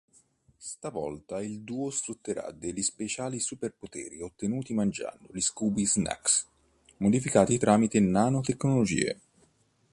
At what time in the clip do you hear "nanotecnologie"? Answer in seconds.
7.99-9.19